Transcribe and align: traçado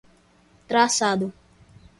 traçado 0.69 1.29